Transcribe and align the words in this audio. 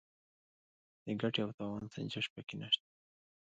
د 1.05 1.05
ګټې 1.21 1.39
او 1.45 1.51
تاوان 1.57 1.83
سنجش 1.93 2.25
پکې 2.33 2.55
نشته. 2.61 2.85